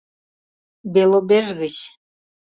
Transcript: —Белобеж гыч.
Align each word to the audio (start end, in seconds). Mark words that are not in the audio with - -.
—Белобеж 0.93 1.47
гыч. 1.59 1.75